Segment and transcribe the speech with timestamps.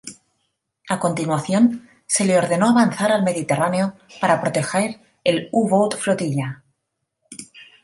[0.89, 6.63] A continuación, se le ordenó avanzar al Mediterráneo para proteger el "U-boat Flotilla".